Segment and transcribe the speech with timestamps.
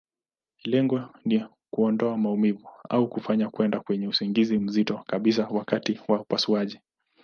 [0.63, 6.79] Lengo ni kuondoa maumivu, au kufanya kwenda kwenye usingizi mzito kabisa wakati wa upasuaji.